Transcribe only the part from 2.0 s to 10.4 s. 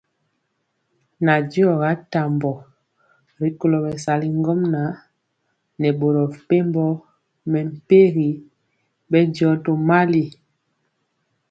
tambɔ rikolo bɛsali ŋgomnaŋ nɛ boro mepempɔ mɛmpegi bɛndiɔ tomali.